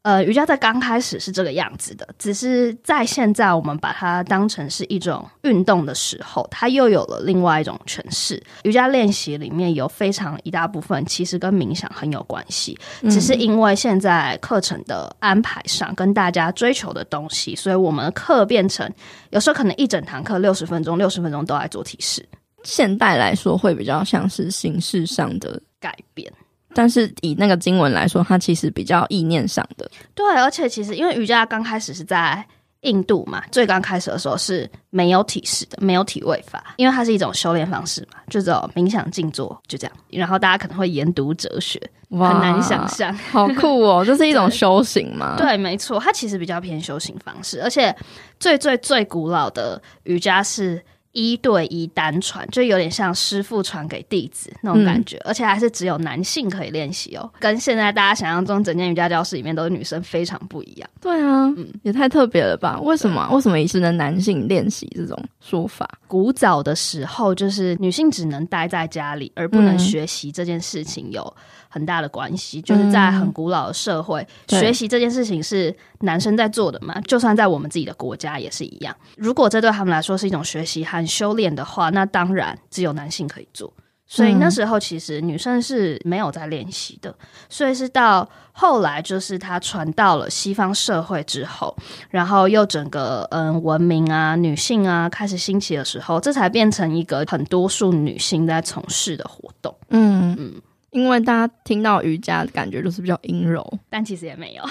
[0.03, 8.41] 呃，瑜伽在刚开始是这个样子的，只是在现在我们把它当成是一种运动的时候，它又有了另外一种诠释。
[8.63, 18.89] 瑜伽练习里面有非常一大部分其实跟冥想很有关系，只是因为现在课程的安排上跟大家追求的东西，所以我们的课变成
[19.31, 22.25] 有时候可能一整堂课六十分钟，六十分钟都在做体式。
[22.63, 26.31] 现代来说会比较像是形式上的改变。
[26.73, 29.89] 但是以那个经文来说，它其实比较意念上的。
[30.13, 32.45] 对，而且其实因为瑜伽刚开始是在
[32.81, 39.95] 印度嘛，最刚开始的时候是没有体式的，没有体位法，因为它是一种修炼方式嘛，就只有冥想静坐就这样。
[40.09, 44.03] 然后大家可能会研读哲学，哇很难想象，好酷哦！
[44.05, 45.35] 这是一种修行吗？
[45.37, 47.93] 对， 对，没错，它其实比较偏修行方式，而且
[48.39, 50.81] 最最最古老的瑜伽是。
[51.11, 60.89] 一对一单传，就有点像师傅传给弟子那种感觉，嗯、而且还是只有男性可以练习哦，跟现在大家想象中整间瑜伽教室里面都是女生非常不一样。
[61.01, 62.79] 对啊，嗯，也太特别了吧？
[62.81, 63.27] 为什么？
[63.31, 65.89] 为什么只能男性练习这种说法？
[66.07, 71.35] 古早的时候，就是女性只能待在家里，而不能学习这件事情有
[71.67, 72.59] 很大的关系。
[72.59, 76.99] 嗯、就是在很古老的社会，嗯、学习这件事情是男生在做的嘛？
[77.01, 78.95] 就算在我们自己的国家也是一样。
[79.17, 83.73] 如果这对他们来说是一种学习和修炼的话，那当然只有男性可以做。
[84.11, 87.13] 所以那时候其实女生是没有在练习的。
[87.47, 91.77] 所以是到后来，就是她传到了西方社会之后，
[92.09, 99.71] 然后又整个嗯文明啊、女性啊开始兴起的时候，这才变成一个很多数女性在从事的活动。
[99.89, 100.59] 嗯嗯，
[100.89, 104.63] 因为大家听到瑜伽的感觉就是比较阴柔，但其实也没有，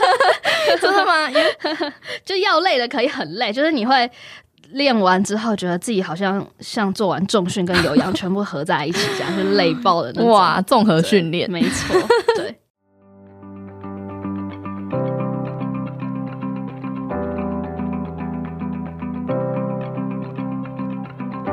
[0.82, 1.30] 真的吗？
[2.26, 4.10] 就要累的可以很累，就是你会。
[4.70, 10.30] 练完之后，觉得自己好像像做完重训跟有氧全部合在一起，这样就累爆的那种。
[10.30, 11.96] 哇，综合训练，没错，
[12.36, 12.54] 对。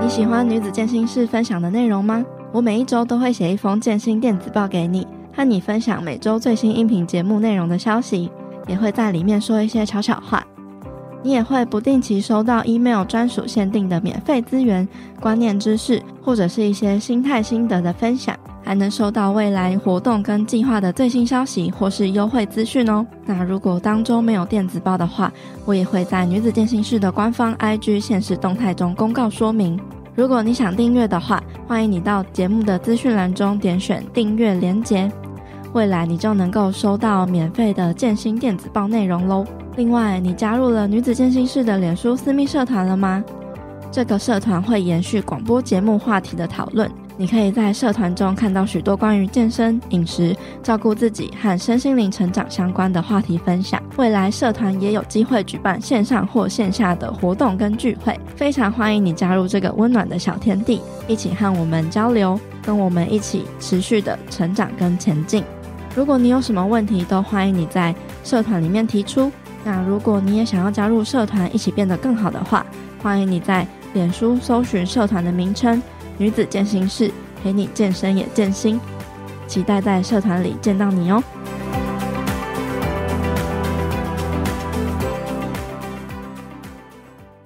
[0.02, 2.26] 你喜欢女子健心室分享的内容吗？
[2.52, 8.30] 我每一周都会写一封健心电子报给你，和你分享每周最新音频节目内容的消息，
[8.68, 10.46] 也会在里面说一些悄悄话。
[11.24, 14.88] 你也会不定期收到 email 专属限定的免费资源、
[15.22, 23.06] 观念知识，或者是一些心态心得的分享，还能收到未来活动跟计划的最新消息或是优惠资讯哦。
[23.26, 25.32] 那如果当中没有电子报的话，
[25.64, 29.80] 我也会在女子健心室的官方 IG 现实动态中公告说明。
[30.16, 35.10] 如果你想订阅的话，欢迎你到节目的资讯栏中点选订阅连结，
[35.72, 39.46] 未来你就能够收到免费的健心电子报内容喽。
[39.76, 43.24] 另外，你加入了女子健心室的脸书私密社团了吗？
[43.92, 53.82] 这个社团会延续广播节目话题的讨论，你可以在社团中看到许多关于健身、饮食、照顾自己和身心灵成长相关的话题分享。
[53.98, 65.44] 未来社团也有机会举办线上或线下的活动跟聚会，非常欢迎你加入这个温暖的小天地，一起和我们交流，跟我们一起持续的成长跟前进。
[65.96, 69.32] 如果你有什么问题，都欢迎你在社团里面提出。
[69.66, 72.66] 那如果你也想要加入社团，一起变得更好的话，
[73.02, 75.82] 欢迎你在脸书搜寻社团的名称
[76.20, 77.10] “女子健心室”，
[77.42, 78.80] 陪你健身也健心。
[79.48, 81.24] 期待在社团里见到你哦！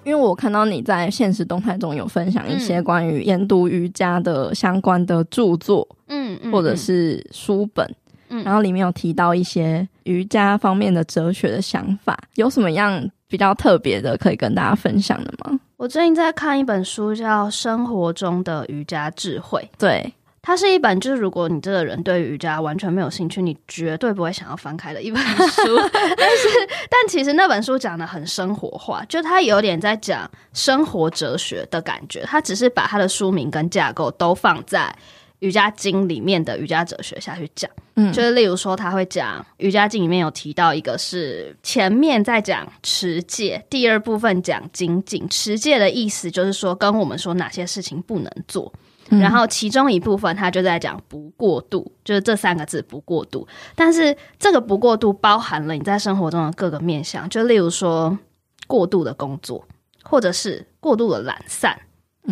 [0.03, 7.85] 因为我看到你在现实动态中有分享一些关于研读瑜伽的相关的著作，嗯，或者是书本。
[7.85, 7.95] 嗯，
[8.43, 15.59] 然后里面有提到一些瑜伽方面的哲学的想法，有什么样比较特别的可以跟大家分享的吗？
[15.77, 19.61] 我最近在看一本书，叫《生活中的瑜伽智慧》。
[19.79, 25.61] 对，它是一本就是如果你这个人对瑜伽完全没有兴趣，你绝对不会想要翻开的一本书。
[26.17, 26.47] 但是，
[26.89, 32.23] 但其实那本书讲的很生活化，就它有点在讲生活哲学的感觉。
[32.25, 34.93] 它只是把它的书名跟架构都放在。
[35.39, 37.69] 瑜伽经里面的瑜伽哲学下去讲。
[37.95, 45.27] 嗯，就是例如说，他会讲瑜伽经里面有提到一个是前面在讲持戒，第二部分讲精进。
[45.29, 48.71] 持戒的意思就是说，跟我们说哪些事情不能做。
[49.09, 53.47] 然后其中一部分他就在讲不过度，就是这三个字不过度。
[53.73, 58.19] 但是这个不过度包含了你在生活中的各个面向，就例如说
[58.67, 59.65] 过度的工作，
[60.03, 61.79] 或者是过度的懒散，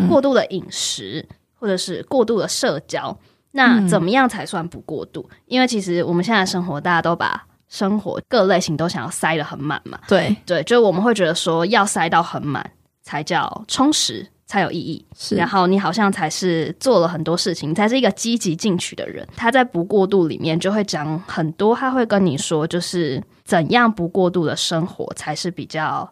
[0.09, 3.17] 过度的饮食，或者是过度的社交。
[3.51, 5.29] 那怎么样才算不过度？
[5.45, 9.99] 因为其实我们现在生活，大家都把生活各类型都想要塞得很满嘛。
[10.07, 14.27] 对对，就我们会觉得说要塞到很满才叫充实。
[14.47, 19.27] 才有意义，是，然后你好像才是做了很多事情，才是一个积极进取的人。
[19.35, 26.07] 他在不过度里面就会讲很多，他会跟你说，就是怎样不过度的生活才是比较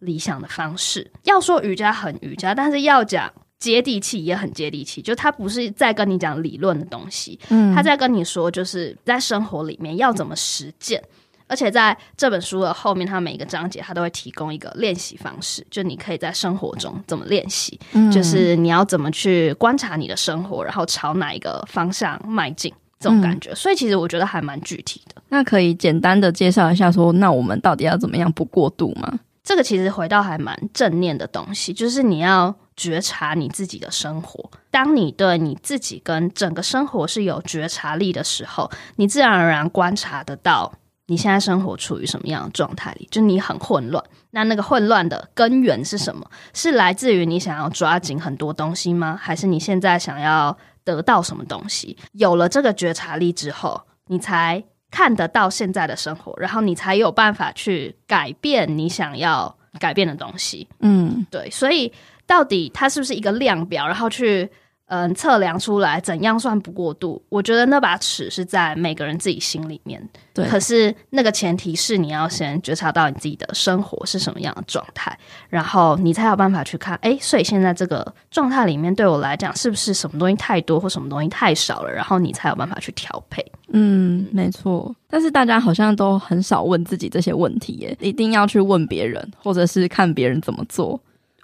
[0.00, 1.10] 理想的方式。
[1.24, 11.02] 要说瑜伽很瑜伽，但是要讲接地气也很接地气，就他不是在跟你讲理论的东西，嗯，他在跟你说，就是在生活里面要怎么实践。
[11.50, 23.50] 而且在这本书的后面，它每一个章节它都会提供一个练习方式，就你可以在生活中怎么练习，嗯，就是你要怎么去观察你的生活，然后朝哪一个方向迈进，这种感觉。
[23.50, 25.22] 嗯，所以其实我觉得还蛮具体的。
[25.30, 29.18] 那可以简单的介绍一下说，说那我们到底要怎么样不过度吗？
[29.42, 34.50] 这个其实回到还蛮正念的东西，就是你要觉察你自己的生活。
[34.70, 40.72] 当你对你自己跟整个生活是有觉察力的时候，你自然而然观察得到。
[41.10, 43.08] 你现在生活处于什么样的状态里？
[43.10, 46.30] 就你很混乱，那那个混乱的根源是什么？
[46.52, 49.18] 是来自于你想要抓紧很多东西吗？
[49.18, 51.96] 还是你现在想要得到什么东西？
[52.12, 60.68] 有了这个觉察力之后，你才看得到现在的生活，然后你才有办法去改变你想要改变的东西。
[60.80, 61.90] 嗯，对，所以
[62.28, 64.48] 到底它是不是一个量表，然后去？
[64.90, 67.22] 嗯，测量出来怎样算不过度？
[67.28, 70.02] 我觉得那把尺是在每个人自己心里面。
[70.32, 75.14] 对，可是那个前提是你要先觉察到你自己的生活是什么样的状态，
[75.50, 76.98] 然后你才有办法去看。
[77.02, 81.92] 哎，所以现在这个状态里面对我来讲，是不是什么东西太多或什么东西太少了？
[81.92, 83.44] 然后你才有办法去调配。
[83.74, 84.96] 嗯，没错。
[85.10, 90.98] 但是大家好像都很少问自己这些问题耶，一定要去问别人，或者是看别人怎么做。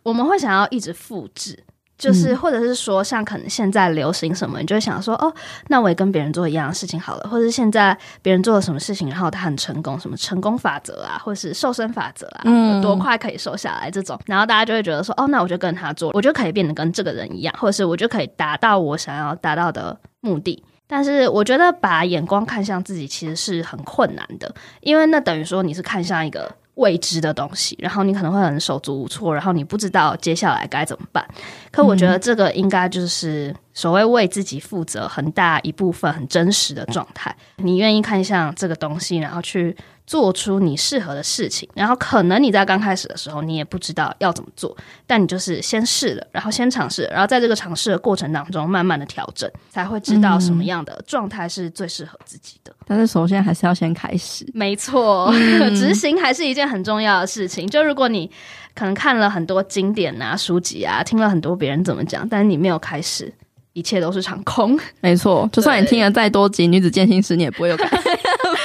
[0.04, 1.64] 我们会想要一直复制。
[1.96, 5.32] 就是，或者是说，像可能现在流行什么，你就会想说，哦，
[5.68, 7.30] 那我也跟别人做一样的事情好了。
[7.30, 20.64] 或者是现在别人做了什么事情，然后他很成功，什么成功法则啊，或者是瘦身法则啊，嗯，多快可以瘦下来这种，然后大家就会觉得说，哦，那我就跟他做，我就可以变得跟这个人一样，或者是我就可以达到我想要达到的目的。
[20.88, 26.52] 但是我觉得把眼光看向自己其实是很困难的，因为那等于说你是看向一个。
[26.74, 31.26] 未知的东西，然后你可能会很手足无措，然后你不知道接下来该怎么办。
[31.70, 37.34] 可我觉得这个应该就是所谓为自己负责很大一部分很真实的状态。
[37.56, 39.76] 你愿意看向这个东西，然后去。
[40.06, 52.70] 做出你适合的事情，然后可能你在刚开始的时候，你也不知道要怎么做，但你就是先试了，然后先尝试，然后在这个尝试的过程当中，慢慢的调整，才会知道什么样的状态是最适合自己的。
[52.72, 57.66] 嗯，但是首先还是要先开始，没错，嗯，执行还是一件很重要的事情。
[57.66, 58.30] 就如果你
[58.74, 63.32] 可能看了很多经典啊、书籍啊，听了很多别人怎么讲，但是你没有开始，
[63.72, 64.78] 一切都是场空。
[65.00, 67.88] 没错，就算你听了再多集《女子健心师》，你也不会有改。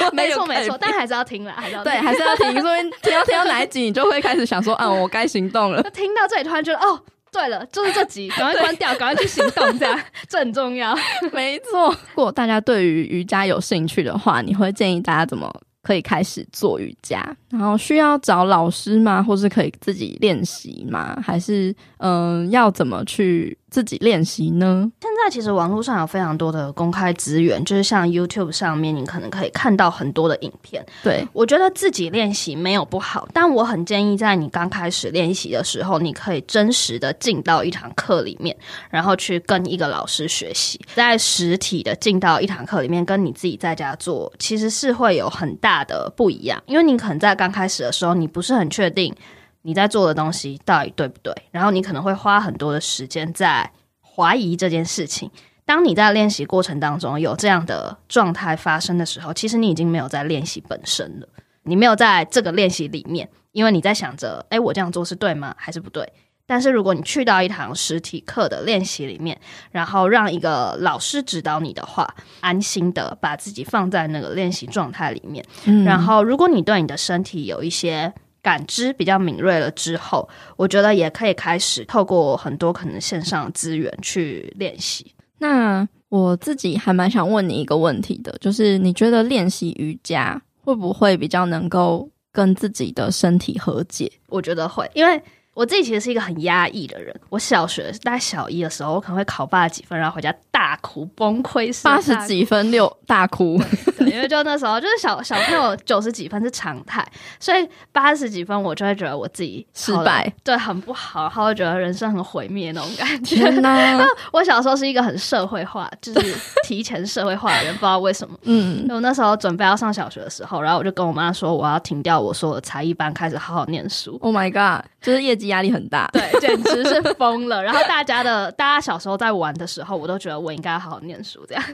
[0.12, 2.60] 没错没错，但还是要听啦，还是要听对，还是要听。
[2.60, 5.82] 说 听到听到哪一集，你就会开始想说，啊，我该行动了。
[5.90, 7.00] 听到这里，突然觉得，哦，
[7.32, 10.96] 对了，就是这集，赶快关掉，赶快去行动，这样这很重要。
[11.32, 15.50] 没错，如果大家对于瑜伽有兴趣的话，你会建议大家怎么
[15.82, 17.24] 可以开始做瑜伽？
[17.50, 19.22] 然后需要找老师吗？
[19.22, 21.18] 或是可以自己练习吗？
[21.24, 23.56] 还是嗯、呃，要怎么去？
[23.70, 24.90] 自己练习呢？
[25.30, 30.84] 其实网络上有非常多的公开资源，就是像 YouTube 上面，你可能可以看到很多的影片。
[31.02, 38.56] 对，我觉得自己练习没有不好，但我很建议在你刚开始练习的时候，你可以真实的进到一堂课里面，
[38.90, 40.80] 然后去跟一个老师学习。
[40.94, 49.14] 在实体的进到一堂课里面，跟你自己在家做，其实是会有很大的不一样，因为你可能在刚开始的时候，你不是很确定。
[49.62, 51.34] 你在做的东西到底对不对？
[51.50, 53.70] 然后你可能会花很多的时间在
[54.14, 55.30] 怀疑这件事情。
[55.64, 61.28] 当你在练习过程当中有这样的状态发生的时候，其实你已经没有在练习本身了。
[61.62, 65.54] 你没有在这个练习里面，因为你在想着：诶，我这样做是对吗？
[65.56, 66.10] 还是不对？
[66.46, 69.38] 但是如果你去到一堂实体课的练习里面，
[69.70, 75.44] 然后让一个老师指导你的话，安心的把自己放在那个练习状态里面。
[75.66, 75.84] 嗯。
[75.84, 78.12] 然后，如果你对你的身体有一些
[78.42, 85.14] 感知比较敏锐了之后，我觉得也可以开始透过很多可能线上资源去练习。
[85.38, 94.10] 那我自己还蛮想问你一个问题的，就是你觉得练习瑜伽会不会比较能够跟自己的身体和解？
[94.28, 95.22] 我觉得会，因为。
[95.60, 97.14] 我自己其实是一个很压抑的人。
[97.28, 101.70] 我小学大概小一的时候，我可能会考八十几分，然后回家大哭崩溃。
[101.82, 103.60] 八十几分六大哭，
[103.98, 107.06] 对，因为就那时候就是小小朋友九十几分是常态，
[107.38, 113.36] 所以八十几分我就会觉得我自己失败，对，很不好，然后会觉得人生很毁灭那种感觉。
[113.36, 114.02] 天哪！
[114.32, 116.34] 我小时候是一个很社会化，就是
[116.70, 118.38] 提前社会化的人，不知道为什么。
[118.42, 124.16] 嗯，我那时候准备要上小学的时候，然后我就跟我妈说，我要停掉我所有的才艺班，开始好好念书。
[124.20, 124.88] Oh my god！
[125.02, 127.60] 就是业绩压力很大，对，简直是疯了。
[127.64, 131.64] 然后大家的，大家小时候在玩的时候，我都觉得我应该好好念书，这样。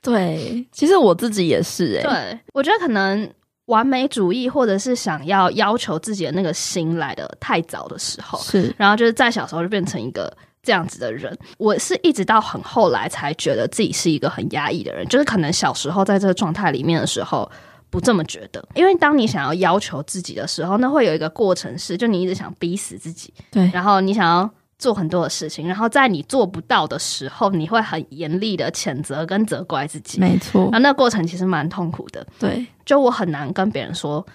[0.00, 3.28] 对，其实我自己也是、欸，哎，对，我觉得可能
[3.64, 8.72] 完美主义或者是想要要求自己的那个心来的太早的时候，是。
[8.78, 10.32] 然后就是在小时候就变成一个
[10.64, 11.36] 这样子的人。
[11.58, 17.48] 我是一直到很后来才觉得自己是一个很压抑的人，就是可能小时候在这个状态里面的时候。
[17.90, 24.50] 不这么觉得，因为当你想要要求自己的时候，那会有一个过程是，就你一直想逼死自己，对，然后你想要
[24.80, 34.26] 做很多的事情，然后在你做不到的时候，你会很严厉的谴责跟责怪自己，没错，那过程其实蛮痛苦的，对，就我很难跟别人说，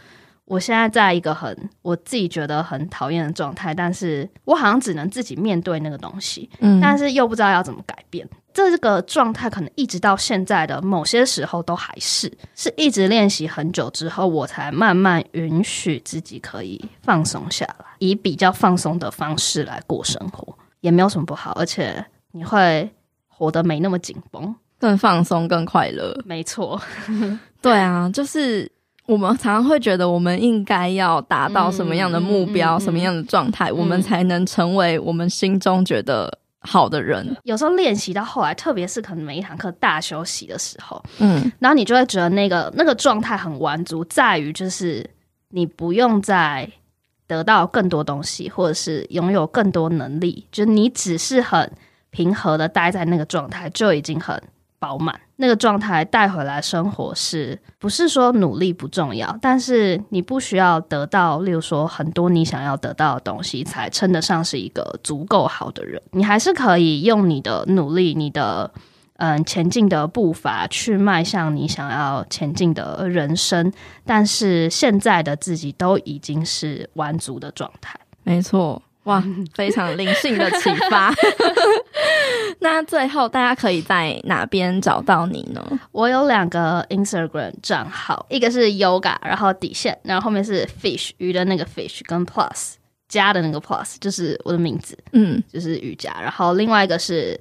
[0.49, 8.27] 我现在在一个很我自己觉得很讨厌的状态，但是我好像只能自己面对那个东西，嗯，但是又不知道要怎么改变。
[8.51, 22.89] 这个状态可能一直到现在的某些时候都还是，是一直练习很久之后，我才慢慢允许自己可以放松下来，以比较放松的方式来过生活，也没有什么不好，而且你会
[23.27, 26.19] 活得没那么紧绷，更放松、更快乐。
[26.25, 26.81] 没错，
[27.61, 28.69] 对啊，就是
[29.09, 36.37] 我们常常会觉得，我们应该要达到什么样的目标、嗯、什么样的状态，嗯、我们才能成为我们心中觉得。
[36.61, 45.09] 好的人，有时候练习到后来，特别是可能每一堂课大休息的时候，嗯，然后你就会觉得那个那个状态很完足，在于就是
[45.51, 46.69] 你不用再
[47.27, 51.71] 得到更多东西，或者是拥有更多能力，就是你只是很
[52.09, 54.39] 平和的待在那个状态，就已经很。
[54.81, 59.37] 饱满那个状态带回来生活，是不是说努力不重要？
[59.41, 66.01] 但是你不需要得到，例如说很多你想要得到的东西，才称得上是一个足够好的人。
[66.11, 68.69] 你还是可以用你的努力，你的
[69.15, 73.71] 嗯前进的步伐去迈向你想要前进的人生。
[74.05, 77.97] 但是现在的自己都已经是完足的状态。
[78.23, 78.81] 没错。
[79.03, 79.23] 哇，
[79.55, 81.13] 非常灵性的启发。
[82.59, 85.79] 那最后大家可以在哪边找到你呢？
[85.91, 92.73] 我有两个 Instagram 账号，一个是 Yoga，然后底线，然后后面是 Fish 鱼的那个 Fish，跟 Plus
[93.07, 96.13] 加的那个 Plus 就是我的名字，嗯，就是瑜伽。
[96.21, 97.39] 然后另外一个是。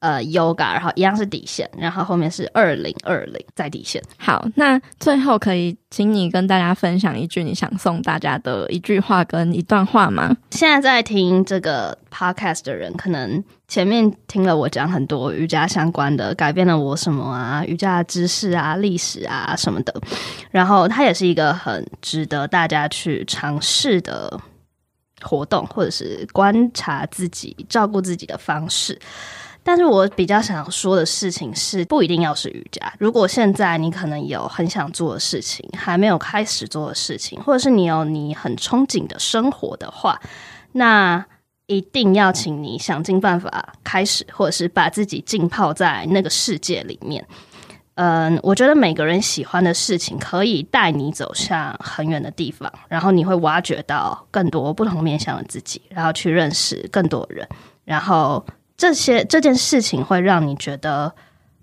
[0.00, 4.00] 呃，Yoga，然后一样是底线，然后后面是二零二零在底线。
[4.16, 10.36] 好，那最后可以请你跟大家分享一句你想送大家的一句话跟一段话吗？
[10.50, 19.92] 现在在听这个 Podcast 的人，可能前面听了我讲很多瑜伽相关的，改变了我什么啊，瑜伽的知识啊、历史啊什么的。
[20.52, 24.40] 然后它也是一个很值得大家去尝试的
[25.22, 28.96] 活动，或者是观察自己、照顾自己的方式。
[29.68, 32.90] 但是我比较想说的事情是，不一定要是瑜伽。
[32.98, 40.18] 如果现在你可能有很想做的事情，还没有开始做的事情，或者是你有你很憧憬的生活的话，
[40.72, 41.22] 那
[41.66, 47.22] 一定要请你想尽办法开始，或者是把自己浸泡在那个世界里面。
[47.96, 57.46] 嗯，我觉得每个人喜欢的事情可以带你走向很远的地方，然后你会挖掘到更多不同面向的自己，然后去认识更多人，
[57.84, 58.42] 然后。
[58.78, 61.16] 这些这件事情会让你觉得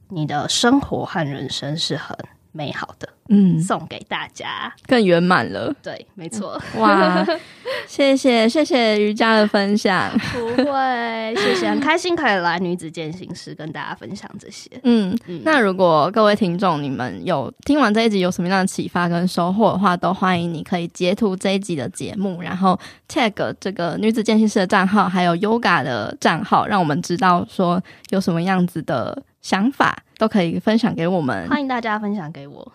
[0.09, 2.18] 你的生活和人生是很
[2.55, 5.75] 美好的，嗯，送给大家更圆满了。
[5.83, 6.57] 对，没错。
[6.77, 7.25] 哇，
[7.85, 14.71] 谢谢谢谢瑜伽的分享，不会，谢谢，很开心可以来女子健行室跟大家分享这些。
[14.83, 22.79] 嗯，嗯，那如果各位听众你们有听完这一集有什么样的启发跟收获的话，都欢迎你可以截图这一集的节目，然后
[23.09, 29.97] tag 这个女子健行室的账号，还有 Yoga 的账号，让我们知道说有什么样子的想法。
[30.18, 32.72] 都可以分享给我们，欢迎大家分享给我。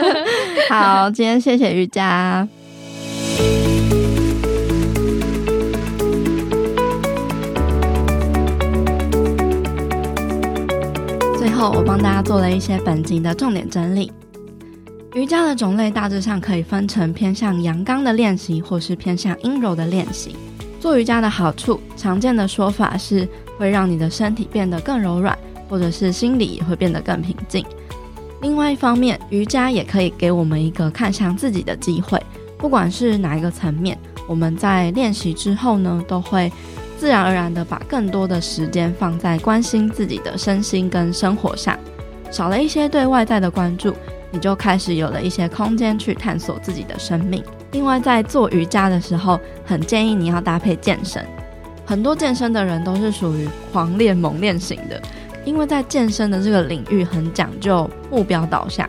[0.70, 2.46] 好，今天谢谢瑜伽。
[11.38, 14.10] 最后，我帮大家做了一些本集的重点整理。
[15.14, 20.34] 瑜伽的种类大致上可以分成偏向阳刚的练习，或是偏向阴柔的练习。
[20.80, 25.36] 做瑜伽的好处，常见的说法是会让你的身体变得更柔软。
[25.72, 27.64] 或者是心里也会变得更平静。
[28.42, 32.22] 另外一方面，瑜伽也可以给我们一个看向自己的机会，
[32.58, 33.98] 不管是哪一个层面，
[34.28, 36.52] 我们在练习之后呢，都会
[36.98, 41.74] 自然而然的把更多的时间放在关心自己的身心跟生活上，
[42.30, 43.94] 少了一些对外在的关注，
[44.30, 47.42] 你就开始有了一些空间去探索自己的生命。
[47.70, 51.24] 另外，在做瑜伽的时候，很建议你要搭配健身。
[51.84, 55.02] 很多健身的人都是属于狂练猛练型的，
[55.44, 58.88] 因为在健身的这个领域很讲究目标导向，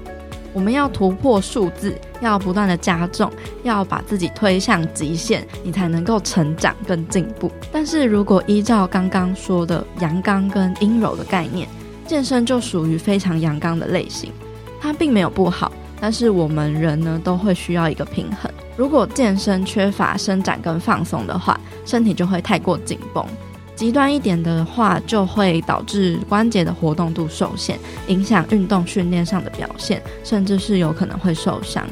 [0.54, 3.32] 我们要突破数字，要不断的加重，
[3.64, 7.52] 要把自己推向极限，你才能够成长跟进步。
[7.72, 11.68] 但是如果依照刚刚说的阳刚跟阴柔的概念，
[12.06, 14.32] 健身就属于非常阳刚的类型，
[14.80, 18.52] 它并没有不好，但是我们人呢都会需要一个平衡。
[18.76, 23.24] 如果健身缺乏伸展跟放松的话，身体就会太过紧绷；
[23.76, 31.86] 极端一点的话，就会导致关节的活动度受限，影响运动训练上的表现，甚至是有可能会受伤。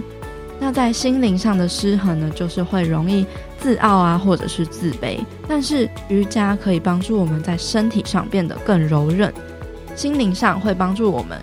[0.59, 3.25] 那在心灵上的失衡呢，就是会容易
[3.57, 5.17] 自傲啊，或者是自卑。
[5.47, 9.33] 但是瑜伽可以帮助我们在身体上变得更柔韧，
[9.95, 11.41] 心灵上会帮助我们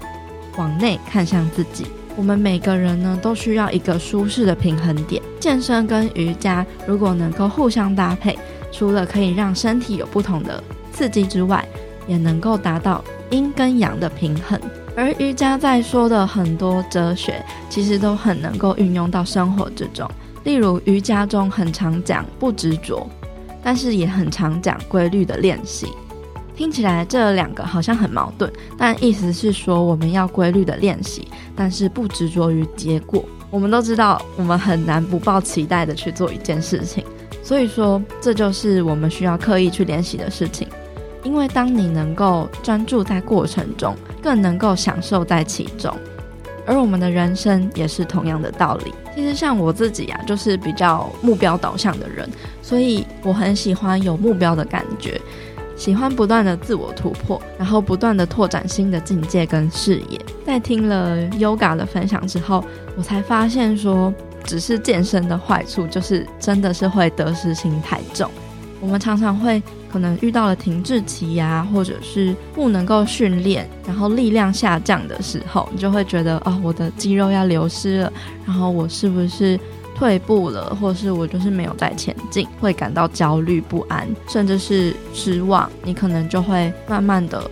[0.57, 1.85] 往内看向自己。
[2.15, 5.21] 我们每个人呢，都需要一个舒适的平衡点。
[5.41, 8.39] 健身跟瑜伽如果能够互相搭配，
[8.71, 10.63] 除了可以让身体有不同的
[10.93, 11.67] 刺激之外，
[12.07, 14.61] 也能够达到阴跟阳的平衡。
[14.97, 20.11] 而瑜伽在说的很多哲学，其实都很能够运用到生活之中。
[20.45, 23.09] 例如瑜伽中很常讲不执着，
[23.63, 25.87] 但是也很常讲规律的练习。
[26.57, 33.25] 听起来这两个好像很矛盾，但意思是说我们要规律的练习，但是不执着于结果。
[33.51, 37.05] 我们都知道，我们很难不抱期待的去做一件事情，
[37.49, 40.69] 所以说这就是我们需要刻意去练习的事情。
[41.25, 45.91] 因为当你能够专注在过程中，更能够享受在其中。
[46.67, 48.93] 而我们的人生也是同样的道理。
[49.15, 52.29] 其实像我自己啊，就是比较目标导向的人，
[52.61, 55.19] 所以我很喜欢有目标的感觉。
[55.75, 60.21] 喜欢不断的自我突破，然后不断的拓展新的境界跟视野。
[60.45, 62.63] 在听了 Yoga 的分享之后，
[62.95, 64.13] 我才发现说，
[64.49, 68.31] 只是健身的坏处就是真的是会得失心太重。
[68.81, 78.13] 我们常常会可能遇到了停滞期呀，或者是不能够训练，然后力量下降的时候，你就会觉得哦，我的肌肉要流失了，
[78.47, 79.61] 然后我是不是
[79.95, 85.69] 退步了，或是我就是没有在前进，会感到焦虑不安，甚至是失望。
[85.83, 87.51] 你可能就会慢慢的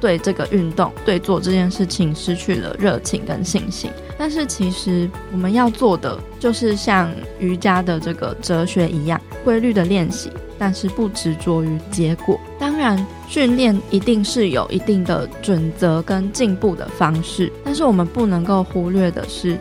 [0.00, 3.90] 对这个运动、对做这件事情失去了热情跟信心。
[4.18, 7.08] 但是其实我们要做的，就是像
[7.38, 12.38] 瑜伽的这个哲学一样，规律的练习，但是不执着于结果。
[12.58, 19.56] 当然，训练一定是有一定的准则跟进步的方式，但是我们不能够忽略的是。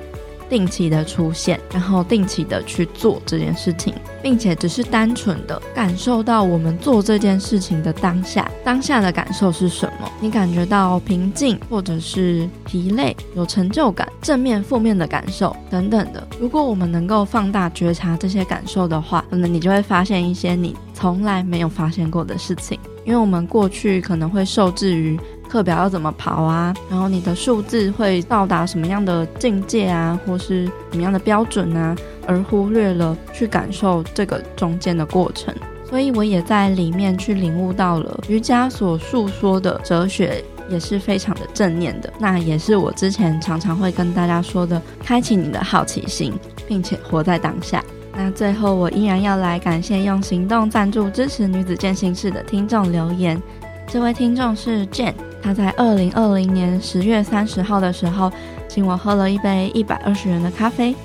[0.50, 10.10] 定期的出现，然后定期的去做这件事情，并且只是单纯的感受到我们做这件事情的当下，当下的感受是什么？
[10.20, 16.28] 你感觉到平静，或者是疲累，有成就感，正面、负面的感受等等的。
[16.40, 22.80] 如果我们能够放大觉察这些感受的话，可能你就会发现一些你从来没有发现过的事情。
[23.06, 25.18] 因为我们过去可能会受制于。
[25.48, 26.74] 课表要怎么跑啊？
[26.90, 31.96] 然后你的数字会到达什么样的境界啊，或是什么样的标准啊？
[32.28, 35.54] 而忽略了去感受这个中间的过程。
[35.90, 42.12] 所以我也在里面去领悟到了瑜伽所诉说的哲学，也是非常的正念的。
[42.20, 46.34] 那也是我之前常常会跟大家说的，开启你的好奇心，
[46.68, 47.82] 并且活在当下。
[48.14, 53.42] 那最后我依然要来感谢用行动赞助支持女子健行室的听众留言。
[53.88, 55.14] 这位听众是 Jane。
[55.42, 58.32] 他在二零二零年十月三十号的时候，
[58.68, 60.96] 请我喝了一杯一百二十元的咖啡。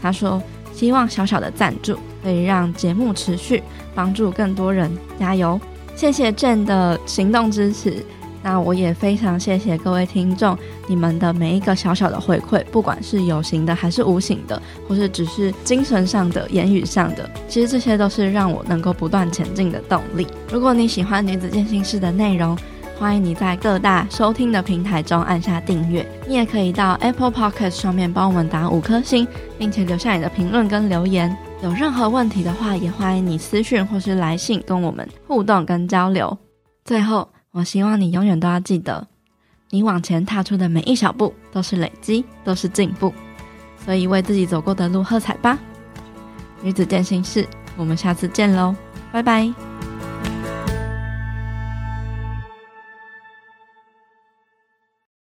[0.00, 3.62] 他说：“希望小小的赞助可以让节目持续，
[3.94, 5.60] 帮助更多人，加油！”
[5.96, 8.04] 谢谢 Jane 的行动支持。
[8.42, 10.56] 那我也非常谢谢各位听众，
[10.86, 20.26] 你们的每一个小小的回馈，不管是有形的还是无形的，或是只是精神上的、言语上的，其实这些都是让我能够不断前进的动力。
[20.50, 22.56] 如果你喜欢女子健心室的内容，
[23.00, 29.26] 欢迎你在各大收听的平台中按下订阅，你也可以到 Apple Podcast 上面帮我们打五颗星，
[29.58, 31.34] 并且留下你的评论跟留言。
[31.62, 36.36] 有任何问题的话，也欢迎你私讯或是来信跟我们互动跟交流。
[36.84, 39.08] 最后，我希望你永远都要记得，
[39.70, 43.10] 你往前踏出的每一小步都是累积，都是进步。
[43.82, 45.58] 所以为自己走过的路喝彩吧！
[46.60, 47.48] 女子健心室，
[47.78, 48.76] 我们下次见喽，
[49.10, 49.50] 拜拜。